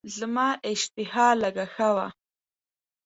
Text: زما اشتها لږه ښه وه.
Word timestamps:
زما 0.17 0.47
اشتها 0.71 1.27
لږه 1.41 1.65
ښه 1.73 1.89
وه. 1.95 2.07